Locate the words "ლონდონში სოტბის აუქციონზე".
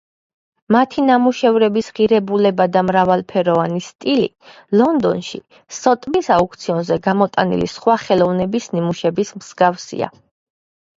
4.83-7.01